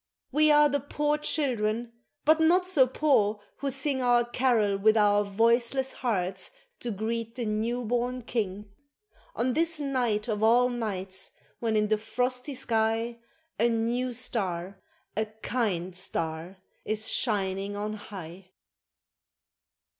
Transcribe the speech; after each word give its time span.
THE 0.33 0.47
CAROL 0.47 0.65
OF 0.65 0.71
THE 0.71 0.79
POOR 0.79 1.17
CHILDREN 1.19 1.51
We 1.85 1.85
are 1.85 1.89
the 1.93 1.93
poor 1.93 1.93
children, 1.93 1.93
but 2.25 2.39
not 2.39 2.67
so 2.67 2.87
poor 2.87 3.39
who 3.57 3.69
sing 3.69 4.01
Our 4.01 4.23
carol 4.25 4.75
with 4.77 4.97
our 4.97 5.23
voiceless 5.23 5.93
hearts 5.93 6.49
to 6.79 6.89
greet 6.89 7.35
the 7.35 7.45
new 7.45 7.85
born 7.85 8.23
king, 8.23 8.71
On 9.35 9.53
this 9.53 9.79
night 9.79 10.27
of 10.27 10.41
all 10.41 10.69
nights, 10.69 11.29
when 11.59 11.75
in 11.75 11.87
the 11.89 11.99
frosty 11.99 12.55
sky 12.55 13.19
A 13.59 13.69
new 13.69 14.11
star, 14.11 14.81
a 15.15 15.27
kind 15.43 15.95
star 15.95 16.57
is 16.83 17.07
shining 17.07 17.75
on 17.75 17.93
high 17.93 18.49